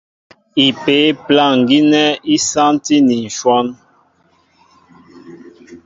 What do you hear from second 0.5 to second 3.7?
Ipě' plâŋ gínɛ́ í sántí ni ǹshɔ́n.